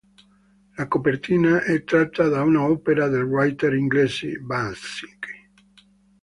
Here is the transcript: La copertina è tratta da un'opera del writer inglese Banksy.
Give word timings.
La 0.77 0.87
copertina 0.87 1.61
è 1.61 1.83
tratta 1.83 2.27
da 2.27 2.41
un'opera 2.41 3.07
del 3.07 3.21
writer 3.21 3.75
inglese 3.75 4.39
Banksy. 4.39 5.05